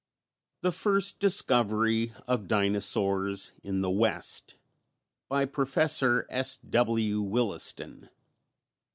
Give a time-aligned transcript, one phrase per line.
[0.61, 4.55] THE FIRST DISCOVERY OF DINOSAURS IN THE WEST.
[5.29, 5.77] _By Prof.
[6.27, 7.21] S.W.
[7.21, 8.09] Williston.